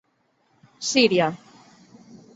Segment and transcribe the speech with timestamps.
[0.91, 1.27] Síria.